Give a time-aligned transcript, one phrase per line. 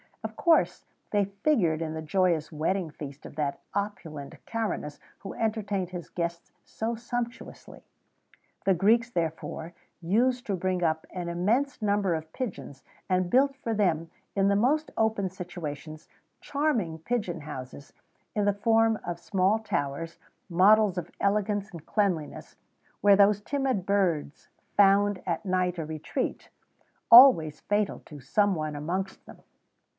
[0.21, 4.99] [XVII 90] Of course they figured in the joyous wedding feast of that opulent Caranus
[5.19, 7.83] who entertained his guests so sumptuously.[XVII
[8.65, 13.55] 91] The Greeks, therefore, used to bring up an immense number of pigeons, and built
[13.57, 16.07] for them, in the most open situations,
[16.41, 17.93] charming pigeon houses,
[18.35, 20.17] in the form of small towers,
[20.49, 22.55] models of elegance and cleanliness,
[23.01, 26.49] where those timid birds found at night a retreat,
[27.11, 29.41] always fatal to some one amongst them.